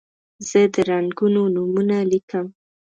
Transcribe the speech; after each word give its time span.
زه 0.49 0.61
د 0.73 0.75
رنګونو 0.89 1.41
نومونه 1.55 1.97
لیکم. 2.11 2.45